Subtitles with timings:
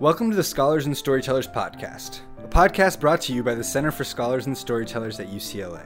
[0.00, 3.92] Welcome to the Scholars and Storytellers podcast, a podcast brought to you by the Center
[3.92, 5.84] for Scholars and Storytellers at UCLA.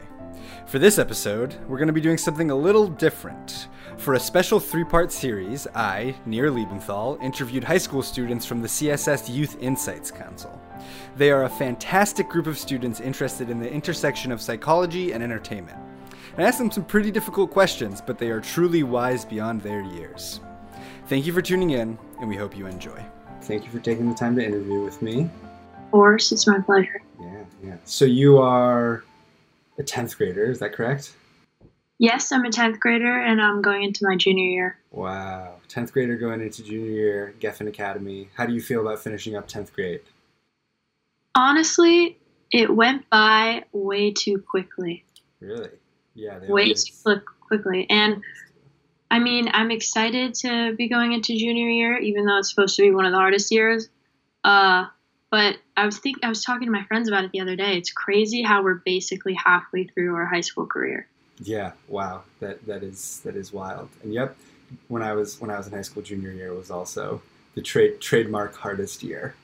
[0.67, 3.69] For this episode, we're going to be doing something a little different.
[3.99, 8.69] For a special three part series, I, Nir Liebenthal, interviewed high school students from the
[8.69, 10.59] CSS Youth Insights Council.
[11.19, 15.79] They are a fantastic group of students interested in the intersection of psychology and entertainment.
[16.39, 20.41] I asked them some pretty difficult questions, but they are truly wise beyond their years.
[21.09, 23.05] Thank you for tuning in, and we hope you enjoy.
[23.43, 25.31] Thank you for taking the time to interview with me.
[25.75, 27.01] Of course, it's my pleasure.
[27.21, 27.77] Yeah, yeah.
[27.85, 29.05] So you are
[29.79, 31.15] a 10th grader, is that correct?
[31.99, 34.79] Yes, I'm a 10th grader and I'm going into my junior year.
[34.91, 35.57] Wow.
[35.69, 38.29] 10th grader going into junior year, Geffen Academy.
[38.35, 40.01] How do you feel about finishing up 10th grade?
[41.35, 42.19] Honestly,
[42.53, 45.05] it went by way too quickly.
[45.41, 45.71] Really?
[46.15, 46.85] Yeah, way always...
[46.85, 47.87] too quickly.
[47.91, 48.23] And
[49.11, 52.83] I mean, I'm excited to be going into junior year, even though it's supposed to
[52.83, 53.89] be one of the hardest years.
[54.45, 54.87] Uh,
[55.31, 57.77] but I was think I was talking to my friends about it the other day.
[57.77, 61.07] It's crazy how we're basically halfway through our high school career.
[61.41, 63.89] Yeah, wow, that that is that is wild.
[64.03, 64.37] And yep,
[64.89, 67.23] when I was when I was in high school, junior year was also
[67.55, 69.35] the trade trademark hardest year.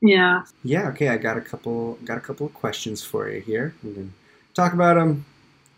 [0.00, 0.42] Yeah.
[0.62, 0.88] Yeah.
[0.88, 3.74] Okay, I got a couple got a couple of questions for you here.
[3.82, 4.12] We can
[4.52, 5.24] talk about them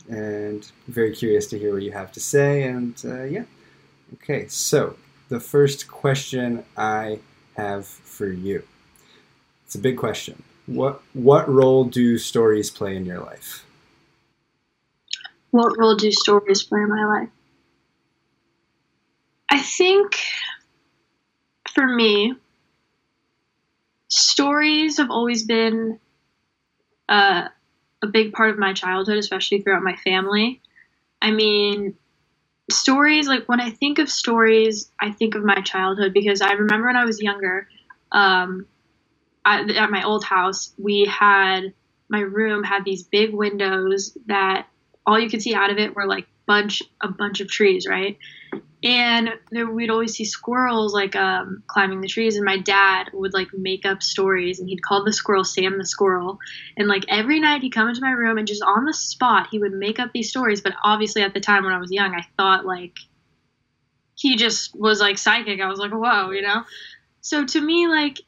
[0.08, 2.64] and very curious to hear what you have to say.
[2.64, 3.44] And uh, yeah,
[4.14, 4.48] okay.
[4.48, 4.96] So
[5.28, 7.20] the first question I
[7.56, 8.62] have for you.
[9.64, 10.42] It's a big question.
[10.66, 13.64] What what role do stories play in your life?
[15.50, 17.28] What role do stories play in my life?
[19.50, 20.18] I think
[21.72, 22.34] for me,
[24.08, 25.98] stories have always been
[27.08, 27.48] uh,
[28.02, 30.60] a big part of my childhood, especially throughout my family.
[31.20, 31.96] I mean,
[32.70, 36.88] stories, like when I think of stories, I think of my childhood because I remember
[36.88, 37.68] when I was younger,
[38.12, 38.66] um,
[39.44, 41.72] I, at my old house, we had
[42.08, 44.66] my room had these big windows that
[45.06, 48.18] all you could see out of it were like bunch a bunch of trees, right?
[48.86, 53.32] and there, we'd always see squirrels like um, climbing the trees and my dad would
[53.32, 56.38] like make up stories and he'd call the squirrel sam the squirrel.
[56.76, 59.58] And like every night he'd come into my room and just on the spot he
[59.58, 60.60] would make up these stories.
[60.60, 62.94] But obviously at the time when i was young i thought like
[64.14, 65.60] he just was like psychic.
[65.60, 66.62] I was like whoa you know?
[67.22, 68.20] So to me like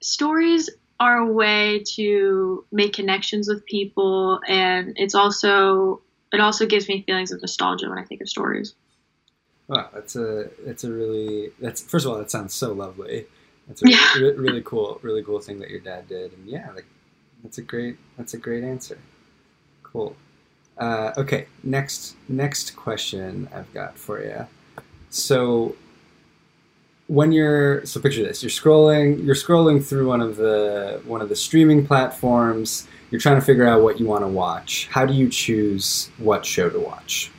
[0.00, 6.00] stories are a way to make connections with people and it's also
[6.36, 8.74] it also gives me feelings of nostalgia when i think of stories
[9.68, 13.26] Wow, that's a that's a really that's first of all that sounds so lovely.
[13.66, 14.14] That's a yeah.
[14.14, 16.86] really, really cool really cool thing that your dad did, and yeah, like
[17.42, 18.98] that's a great that's a great answer.
[19.82, 20.14] Cool.
[20.78, 24.46] Uh, okay, next next question I've got for you.
[25.10, 25.74] So
[27.08, 31.28] when you're so picture this you're scrolling you're scrolling through one of the one of
[31.28, 35.14] the streaming platforms you're trying to figure out what you want to watch how do
[35.14, 37.30] you choose what show to watch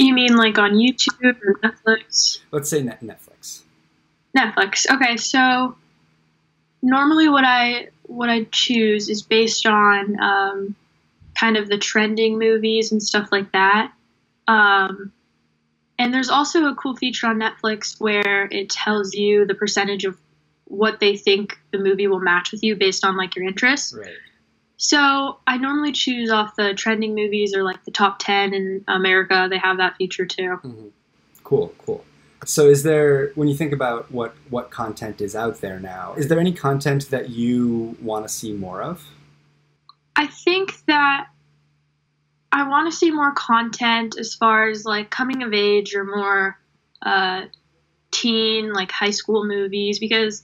[0.00, 2.40] you mean like on YouTube or Netflix?
[2.50, 3.62] Let's say Netflix.
[4.36, 4.90] Netflix.
[4.90, 5.76] Okay, so
[6.82, 10.74] normally what I what I choose is based on um,
[11.34, 13.92] kind of the trending movies and stuff like that.
[14.48, 15.12] Um,
[16.00, 20.16] and there's also a cool feature on Netflix where it tells you the percentage of
[20.64, 23.92] what they think the movie will match with you based on like your interests.
[23.92, 24.08] Right.
[24.78, 29.46] So I normally choose off the trending movies or like the top 10 in America.
[29.50, 30.58] They have that feature too.
[30.64, 30.86] Mm-hmm.
[31.44, 32.02] Cool, cool.
[32.46, 36.28] So is there when you think about what what content is out there now, is
[36.28, 39.06] there any content that you want to see more of?
[40.16, 41.26] I think that
[42.52, 46.58] I want to see more content as far as like coming of age or more
[47.02, 47.42] uh,
[48.10, 50.42] teen like high school movies because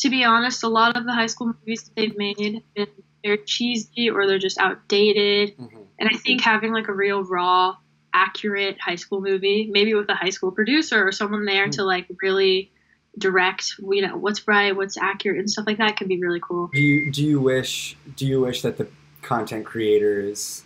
[0.00, 2.88] to be honest, a lot of the high school movies that they've made have been
[3.26, 5.56] they're cheesy or they're just outdated.
[5.58, 5.82] Mm-hmm.
[5.98, 7.76] And I think having like a real raw,
[8.12, 11.70] accurate high school movie, maybe with a high school producer or someone there mm-hmm.
[11.72, 12.70] to like really
[13.18, 16.70] direct, you know, what's right, what's accurate, and stuff like that can be really cool.
[16.72, 18.86] Do you do you wish do you wish that the
[19.22, 20.62] content creators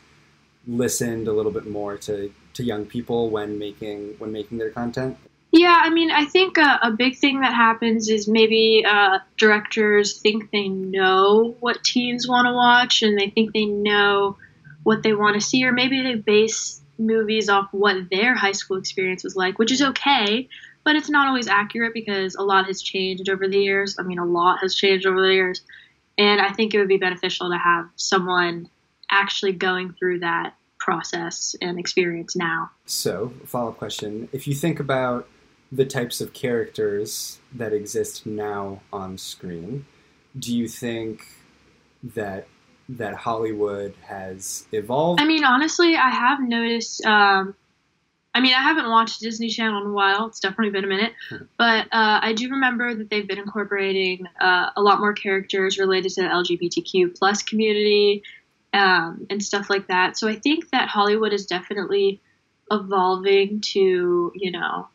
[0.67, 5.17] listened a little bit more to to young people when making when making their content?
[5.53, 10.21] Yeah, I mean, I think a, a big thing that happens is maybe uh, directors
[10.21, 14.37] think they know what teens want to watch and they think they know
[14.85, 18.77] what they want to see, or maybe they base movies off what their high school
[18.77, 20.49] experience was like, which is okay,
[20.85, 23.97] but it's not always accurate because a lot has changed over the years.
[23.99, 25.63] I mean, a lot has changed over the years.
[26.17, 28.69] And I think it would be beneficial to have someone
[29.11, 32.71] actually going through that process and experience now.
[32.87, 35.29] So, follow up question if you think about
[35.73, 39.87] the types of characters that exist now on screen,
[40.39, 41.23] do you think
[42.03, 42.47] that
[42.89, 45.21] that Hollywood has evolved?
[45.21, 47.05] I mean, honestly, I have noticed.
[47.05, 47.55] Um,
[48.33, 50.27] I mean, I haven't watched Disney Channel in a while.
[50.27, 51.37] It's definitely been a minute, Hmm.
[51.57, 56.13] but uh, I do remember that they've been incorporating uh, a lot more characters related
[56.13, 58.23] to the LGBTQ plus community
[58.73, 60.17] um, and stuff like that.
[60.17, 62.21] So I think that Hollywood is definitely
[62.71, 64.89] evolving to, you know,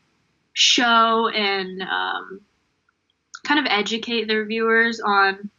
[0.54, 2.42] show and um,
[3.44, 5.50] kind of educate their viewers on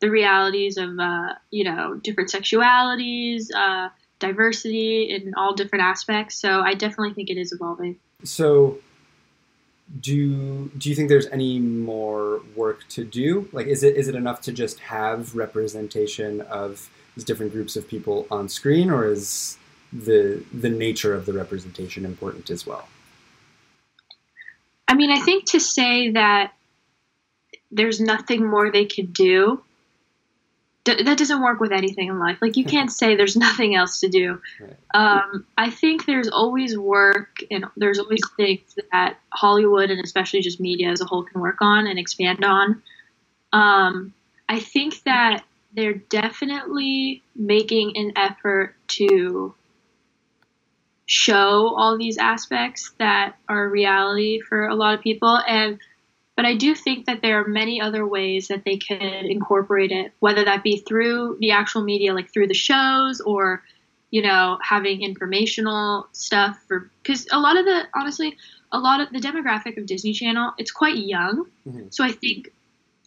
[0.00, 6.36] the realities of uh, you know different sexualities, uh, diversity in all different aspects.
[6.36, 7.98] So I definitely think it is evolving.
[8.24, 8.78] So,
[10.00, 13.48] do do you think there's any more work to do?
[13.52, 17.88] Like, is it is it enough to just have representation of these different groups of
[17.88, 19.56] people on screen, or is
[19.92, 22.88] the the nature of the representation important as well?
[24.88, 26.52] I mean, I think to say that
[27.70, 29.62] there's nothing more they could do.
[30.84, 32.38] th- That doesn't work with anything in life.
[32.42, 34.40] Like you can't say there's nothing else to do.
[34.92, 40.58] Um, I think there's always work and there's always things that Hollywood and especially just
[40.58, 42.82] media as a whole can work on and expand on.
[43.52, 44.12] Um,
[44.48, 45.44] I think that
[45.74, 49.54] they're definitely making an effort to
[51.06, 55.78] show all these aspects that are reality for a lot of people and
[56.40, 60.14] but I do think that there are many other ways that they could incorporate it,
[60.20, 63.62] whether that be through the actual media, like through the shows, or
[64.10, 66.58] you know, having informational stuff.
[66.66, 68.38] For because a lot of the honestly,
[68.72, 71.44] a lot of the demographic of Disney Channel, it's quite young.
[71.68, 71.92] Mhm.
[71.92, 72.50] So I think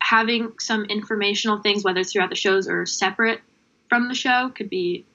[0.03, 3.39] having some informational things, whether it's throughout the shows or separate
[3.87, 5.05] from the show, could be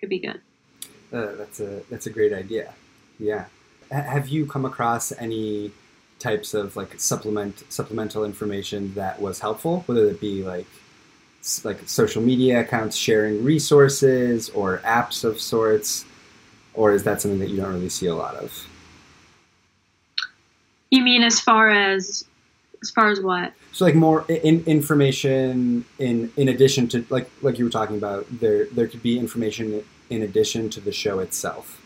[0.00, 0.40] could be good.
[1.12, 2.72] Uh, that's a that's a great idea.
[3.18, 3.44] Yeah.
[3.92, 5.72] H- have you come across any
[6.18, 10.66] types of like supplement supplemental information that was helpful, whether it be like
[11.62, 16.06] like social media accounts sharing resources or apps of sorts,
[16.72, 18.66] or is that something that you don't really see a lot of?
[20.90, 22.24] You mean as far as
[22.82, 23.52] as far as what?
[23.72, 28.26] So like more in, information in in addition to like like you were talking about
[28.40, 31.80] there there could be information in addition to the show itself.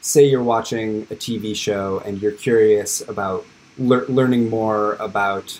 [0.00, 3.46] Say you're watching a TV show and you're curious about
[3.78, 5.58] lear- learning more about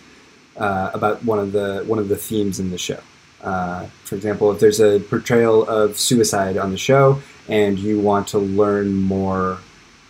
[0.57, 3.01] uh, about one of the one of the themes in the show.
[3.43, 8.27] Uh, for example, if there's a portrayal of suicide on the show and you want
[8.29, 9.59] to learn more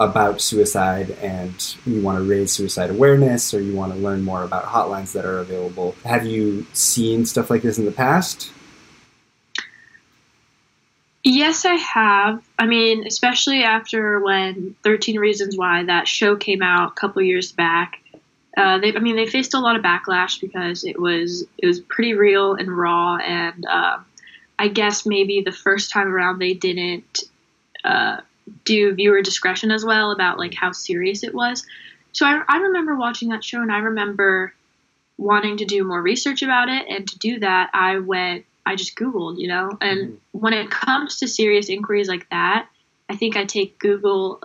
[0.00, 4.42] about suicide and you want to raise suicide awareness or you want to learn more
[4.42, 5.94] about hotlines that are available.
[6.04, 8.50] Have you seen stuff like this in the past?
[11.22, 12.42] Yes, I have.
[12.58, 17.50] I mean, especially after when 13 Reasons Why that show came out a couple years
[17.50, 18.00] back.
[18.56, 21.80] Uh, they, I mean, they faced a lot of backlash because it was it was
[21.80, 24.04] pretty real and raw, and um,
[24.58, 27.24] I guess maybe the first time around they didn't
[27.82, 28.18] uh,
[28.64, 31.64] do viewer discretion as well about like how serious it was.
[32.12, 34.54] So I, I remember watching that show, and I remember
[35.18, 38.96] wanting to do more research about it, and to do that, I went, I just
[38.96, 40.16] Googled, you know, and Mhm.
[40.32, 42.68] when it comes to serious inquiries like that,
[43.08, 44.42] I think I take Google.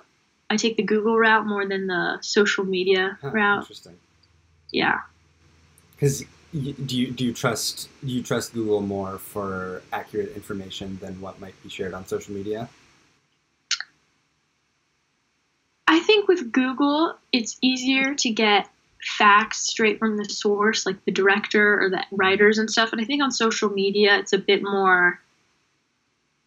[0.49, 3.61] I take the Google route more than the social media Huh, route.
[3.61, 3.97] Interesting.
[4.71, 5.01] Yeah.
[5.95, 11.21] Because do you do you trust do you trust Google more for accurate information than
[11.21, 12.67] what might be shared on social media?
[15.87, 18.69] I think with Google, it's easier to get
[19.01, 22.91] facts straight from the source, like the director or the writers and stuff.
[22.93, 25.19] And I think on social media, it's a bit more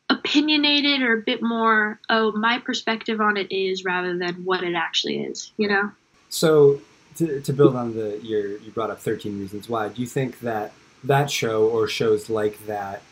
[0.09, 4.75] opinionated or a bit more, oh, my perspective on it is rather than what it
[4.75, 5.91] actually is, you know?
[6.31, 6.81] So
[7.17, 10.41] to, to build on the your you brought up 13 reasons why do you think
[10.41, 10.73] that
[11.05, 13.03] that show or shows like that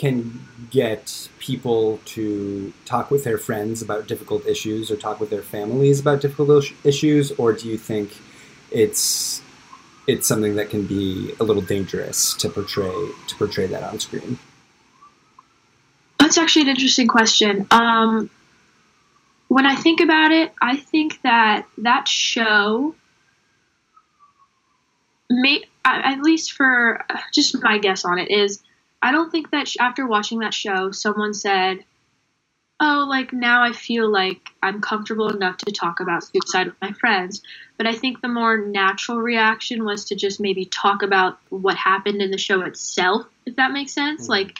[0.00, 0.40] can
[0.70, 6.00] get people to talk with their friends about difficult issues or talk with their families
[6.00, 8.16] about difficult issues or do you think
[8.70, 9.42] it's
[10.06, 14.38] it's something that can be a little dangerous to portray to portray that on screen
[16.18, 17.66] That's actually an interesting question.
[17.70, 18.30] Um,
[19.48, 22.94] when I think about it, I think that that show,
[25.28, 28.62] may, at least for just my guess on it, is
[29.02, 31.84] I don't think that sh- after watching that show, someone said,
[32.80, 36.92] "Oh, like now I feel like I'm comfortable enough to talk about suicide with my
[36.92, 37.42] friends."
[37.76, 42.20] But I think the more natural reaction was to just maybe talk about what happened
[42.20, 44.26] in the show itself, if that makes sense.
[44.26, 44.30] Mhm.
[44.30, 44.58] Like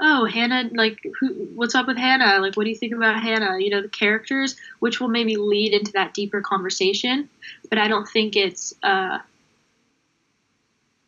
[0.00, 3.58] oh hannah like who, what's up with hannah like what do you think about hannah
[3.58, 7.28] you know the characters which will maybe lead into that deeper conversation
[7.70, 9.18] but i don't think it's uh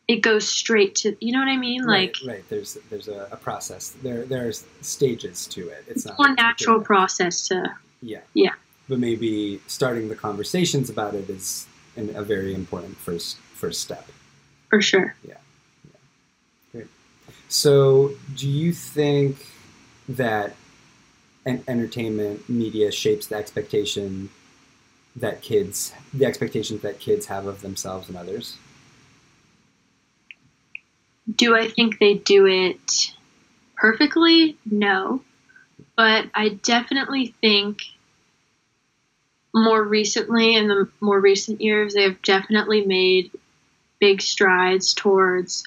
[0.06, 1.84] it goes straight to you know what i mean?
[1.84, 2.48] Like right, right.
[2.48, 3.90] there's there's a, a process.
[4.02, 5.84] There there's stages to it.
[5.88, 8.20] It's not more natural process to yeah.
[8.34, 8.52] yeah.
[8.88, 14.06] But maybe starting the conversations about it is an, a very important first first step.
[14.68, 15.14] For sure.
[15.26, 15.34] Yeah.
[17.54, 19.46] So, do you think
[20.08, 20.56] that
[21.46, 24.30] entertainment media shapes the expectation
[25.14, 28.56] that kids, the expectations that kids have of themselves and others?
[31.32, 33.12] Do I think they do it
[33.76, 34.56] perfectly?
[34.64, 35.22] No.
[35.96, 37.82] But I definitely think
[39.54, 43.30] more recently, in the more recent years, they have definitely made
[44.00, 45.64] big strides towards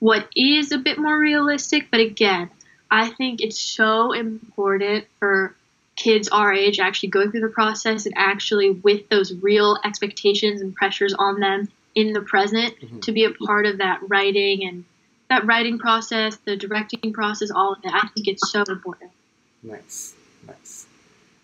[0.00, 1.88] what is a bit more realistic.
[1.90, 2.50] But again,
[2.90, 5.54] I think it's so important for
[5.94, 10.74] kids our age actually go through the process and actually with those real expectations and
[10.74, 13.00] pressures on them in the present mm-hmm.
[13.00, 14.84] to be a part of that writing and
[15.30, 17.94] that writing process, the directing process, all of that.
[17.94, 19.12] I think it's so important.
[19.62, 20.14] Nice,
[20.46, 20.86] nice.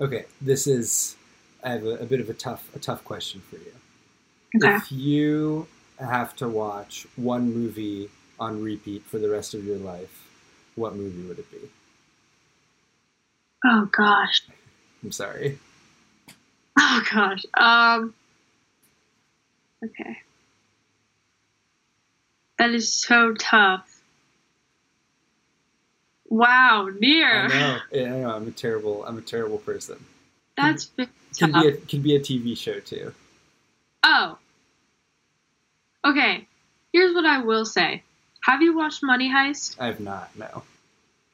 [0.00, 1.16] Okay, this is
[1.64, 3.72] I have a, a bit of a tough a tough question for you.
[4.56, 4.76] Okay.
[4.76, 5.66] If you
[5.98, 10.26] have to watch one movie on repeat for the rest of your life,
[10.74, 11.70] what movie would it be?
[13.64, 14.42] Oh gosh.
[15.02, 15.58] I'm sorry.
[16.78, 17.44] Oh gosh.
[17.54, 18.14] Um
[19.84, 20.18] Okay.
[22.66, 23.88] That is so tough.
[26.28, 27.28] Wow, Nir.
[27.28, 27.78] I know.
[27.92, 28.30] Yeah, I know.
[28.30, 29.04] I'm a terrible.
[29.04, 30.04] I'm a terrible person.
[30.56, 31.08] That's can,
[31.38, 33.12] can be a can be a TV show too.
[34.02, 34.38] Oh.
[36.04, 36.48] Okay.
[36.92, 38.02] Here's what I will say.
[38.40, 39.76] Have you watched Money Heist?
[39.78, 40.36] I have not.
[40.36, 40.64] No.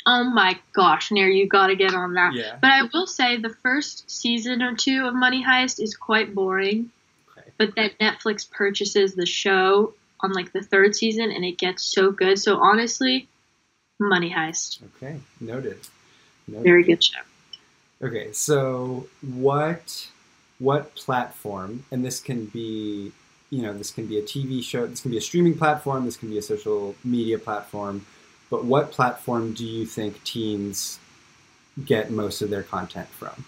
[0.04, 2.34] Oh my gosh, Nir, you got to get on that.
[2.34, 2.56] Yeah.
[2.60, 6.90] But I will say the first season or two of Money Heist is quite boring.
[7.30, 7.48] Okay.
[7.56, 12.10] But then Netflix purchases the show on like the third season and it gets so
[12.10, 12.38] good.
[12.38, 13.28] So honestly,
[14.00, 14.80] Money Heist.
[14.96, 15.80] Okay, noted.
[16.48, 16.64] noted.
[16.64, 17.20] Very good show.
[18.02, 20.08] Okay, so what
[20.58, 23.12] what platform and this can be
[23.52, 26.16] you know, this can be a TV show, this can be a streaming platform, this
[26.16, 28.06] can be a social media platform.
[28.48, 30.98] But what platform do you think teens
[31.84, 33.44] get most of their content from?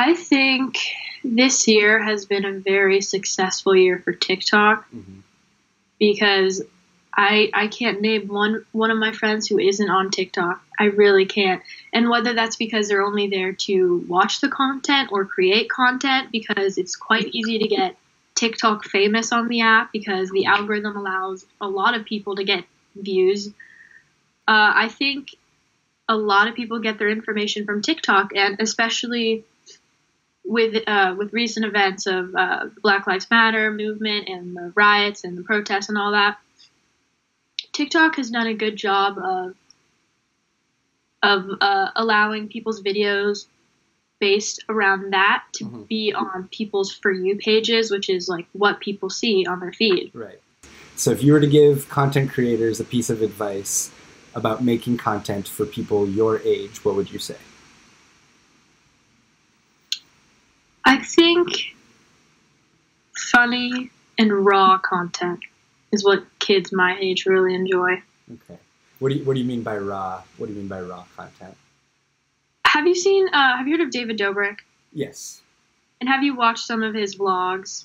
[0.00, 0.78] I think
[1.22, 5.20] this year has been a very successful year for TikTok mm-hmm.
[5.98, 6.62] because
[7.14, 10.62] I I can't name one one of my friends who isn't on TikTok.
[10.78, 11.62] I really can't.
[11.92, 16.78] And whether that's because they're only there to watch the content or create content because
[16.78, 17.94] it's quite easy to get
[18.34, 22.64] TikTok famous on the app because the algorithm allows a lot of people to get
[22.96, 23.48] views.
[24.48, 25.36] Uh, I think
[26.08, 29.44] a lot of people get their information from TikTok, and especially
[30.50, 35.38] with uh, with recent events of uh, Black Lives Matter movement and the riots and
[35.38, 36.38] the protests and all that.
[37.72, 39.54] TikTok has done a good job of
[41.22, 43.46] of uh, allowing people's videos
[44.18, 45.82] based around that to mm-hmm.
[45.82, 50.10] be on people's for you pages, which is like what people see on their feed.
[50.12, 50.40] Right.
[50.96, 53.92] So if you were to give content creators a piece of advice
[54.34, 57.36] about making content for people your age, what would you say?
[60.90, 61.76] I think
[63.16, 65.38] funny and raw content
[65.92, 68.02] is what kids my age really enjoy.
[68.32, 68.58] Okay.
[68.98, 70.24] What do you What do you mean by raw?
[70.36, 71.56] What do you mean by raw content?
[72.64, 73.28] Have you seen?
[73.28, 74.56] Uh, have you heard of David Dobrik?
[74.92, 75.42] Yes.
[76.00, 77.84] And have you watched some of his vlogs?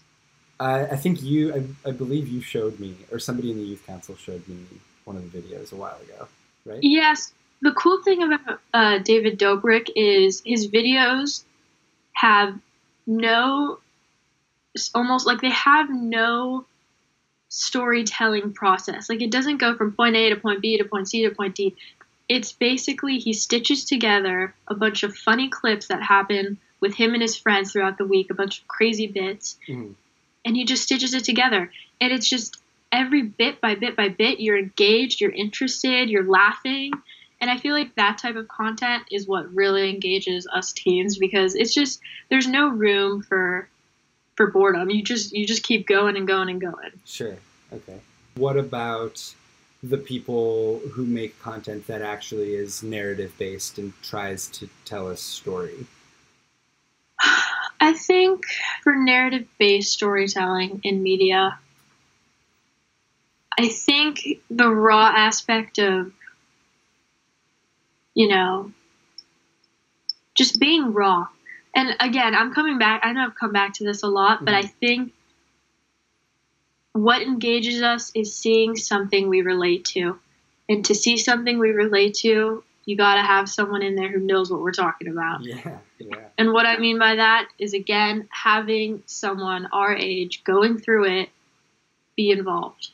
[0.59, 3.85] I, I think you, I, I, believe you showed me, or somebody in the youth
[3.85, 4.57] council showed me
[5.03, 6.27] one of the videos a while ago,
[6.65, 6.79] right?
[6.81, 7.33] Yes.
[7.61, 11.43] The cool thing about uh, David Dobrik is his videos
[12.13, 12.57] have
[13.05, 13.79] no,
[14.93, 16.65] almost like they have no
[17.49, 19.09] storytelling process.
[19.09, 21.55] Like it doesn't go from point A to point B to point C to point
[21.55, 21.75] D
[22.27, 27.21] it's basically he stitches together a bunch of funny clips that happen with him and
[27.21, 29.91] his friends throughout the week, a bunch of crazy bits, mm-hmm.
[30.43, 31.71] and he just stitches it together.
[32.01, 32.57] And it's just
[32.91, 36.91] every bit by bit by bit, you're engaged, you're interested, you're laughing.
[37.45, 41.53] And I feel like that type of content is what really engages us teens because
[41.53, 43.69] it's just there's no room for
[44.33, 44.89] for boredom.
[44.89, 46.93] You just you just keep going and going and going.
[47.05, 47.35] Sure.
[47.71, 47.99] Okay.
[48.33, 49.35] What about
[49.83, 55.15] the people who make content that actually is narrative based and tries to tell a
[55.15, 55.85] story?
[57.79, 58.41] I think
[58.81, 61.59] for narrative based storytelling in media,
[63.55, 66.11] I think the raw aspect of
[68.15, 68.71] you know,
[70.33, 71.27] just being raw.
[71.75, 73.01] And again, I'm coming back.
[73.03, 74.45] I know I've come back to this a lot, mm-hmm.
[74.45, 75.13] but I think
[76.93, 80.17] what engages us is seeing something we relate to.
[80.67, 84.19] And to see something we relate to, you got to have someone in there who
[84.19, 85.43] knows what we're talking about.
[85.43, 86.15] Yeah, yeah.
[86.37, 91.29] And what I mean by that is, again, having someone our age going through it
[92.15, 92.89] be involved.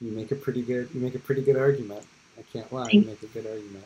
[0.00, 0.88] You make a pretty good.
[0.94, 2.04] You make a pretty good argument.
[2.38, 2.88] I can't lie.
[2.90, 3.84] You make a good argument.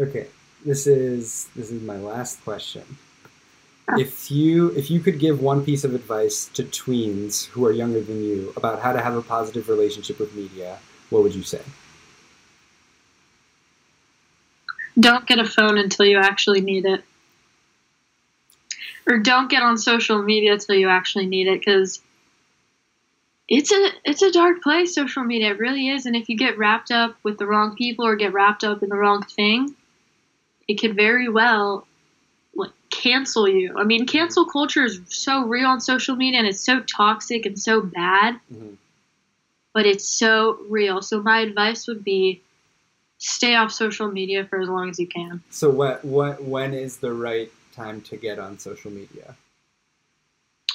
[0.00, 0.28] Okay,
[0.64, 2.82] this is this is my last question.
[3.86, 3.96] Ah.
[3.98, 8.00] If you if you could give one piece of advice to tweens who are younger
[8.00, 10.78] than you about how to have a positive relationship with media,
[11.10, 11.60] what would you say?
[14.98, 17.04] Don't get a phone until you actually need it.
[19.06, 22.00] Or don't get on social media until you actually need it because
[23.48, 26.56] it's a it's a dark place social media it really is and if you get
[26.56, 29.74] wrapped up with the wrong people or get wrapped up in the wrong thing
[30.70, 31.86] it could very well
[32.54, 33.74] like cancel you.
[33.76, 37.58] I mean cancel culture is so real on social media and it's so toxic and
[37.58, 38.74] so bad mm-hmm.
[39.74, 41.02] but it's so real.
[41.02, 42.40] So my advice would be
[43.18, 45.42] stay off social media for as long as you can.
[45.50, 49.36] So what what when is the right time to get on social media?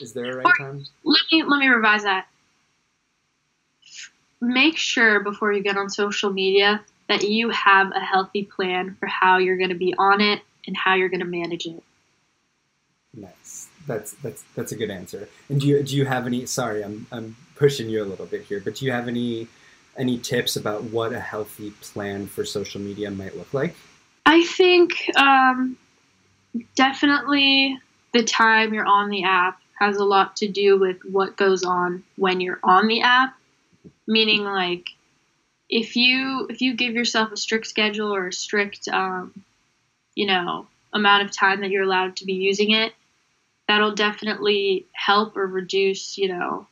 [0.02, 0.86] Is there a right or, time?
[1.06, 2.28] let me let me revise that.
[4.42, 9.08] Make sure before you get on social media that you have a healthy plan for
[9.08, 11.84] how you're going to be on it and how you're going to manage it.
[13.14, 13.70] Nice.
[13.88, 15.30] That's that's that's a good answer.
[15.48, 16.46] And do you do you have any?
[16.46, 19.48] Sorry, I'm I'm pushing you a little bit here, but do you have any
[19.96, 23.76] any tips about what a healthy plan for social media might look like?
[24.26, 25.78] I think um,
[26.76, 27.80] definitely
[28.12, 32.04] the time you're on the app has a lot to do with what goes on
[32.18, 33.38] when you're on the app
[34.08, 34.90] meaning like
[35.70, 39.34] if you if you give yourself a strict schedule or a strict um,
[40.14, 42.94] you know amount of time that you're allowed to be using it
[43.68, 46.68] that'll definitely help or reduce you know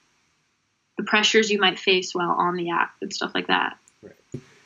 [0.97, 3.77] the pressures you might face while on the app and stuff like that.
[4.03, 4.13] Right.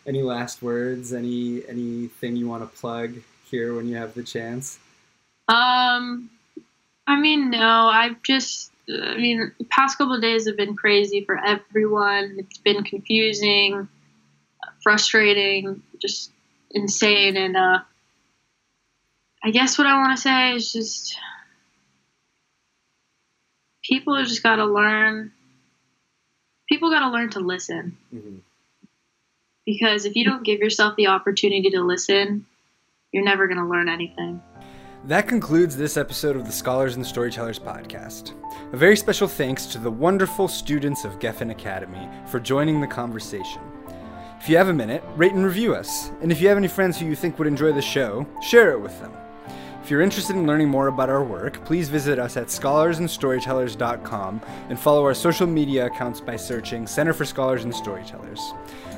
[0.06, 1.14] Any last words?
[1.14, 3.14] Any anything you want to plug
[3.46, 4.78] here when you have the chance?
[5.48, 6.30] Um
[7.10, 11.26] i mean no i've just I mean, the past couple of days have been crazy
[11.26, 12.38] for everyone.
[12.40, 13.90] It's been confusing,
[14.88, 16.32] frustrating, just
[16.72, 17.36] insane.
[17.36, 17.80] And uh,
[19.44, 21.20] I guess what I want to say is just
[23.84, 25.34] people have just got to learn.
[26.70, 27.98] People got to learn to listen.
[28.16, 28.38] Mm-hmm.
[29.66, 32.46] Because if you don't give yourself the opportunity to listen,
[33.12, 34.42] you're never going to learn anything.
[35.04, 38.32] That concludes this episode of the Scholars and Storytellers podcast.
[38.72, 43.62] A very special thanks to the wonderful students of Geffen Academy for joining the conversation.
[44.40, 46.12] If you have a minute, rate and review us.
[46.22, 48.80] And if you have any friends who you think would enjoy the show, share it
[48.80, 49.12] with them.
[49.84, 54.78] If you're interested in learning more about our work, please visit us at scholarsandstorytellers.com and
[54.80, 58.54] follow our social media accounts by searching Center for Scholars and Storytellers.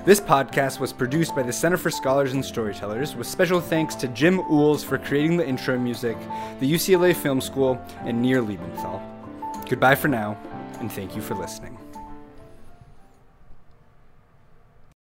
[0.06, 4.08] This podcast was produced by the Center for Scholars and Storytellers, with special thanks to
[4.08, 6.18] Jim Uhls for creating the intro music,
[6.60, 9.00] the UCLA Film School, and Nir Liebenthal.
[9.70, 10.38] Goodbye for now,
[10.80, 11.78] and thank you for listening.